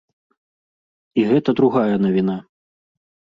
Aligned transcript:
І 1.23 1.25
гэта 1.33 1.49
другая 1.59 1.95
навіна. 2.07 2.37